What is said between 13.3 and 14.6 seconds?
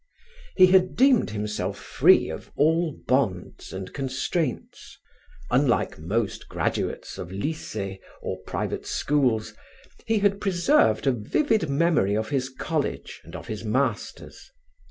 of his masters.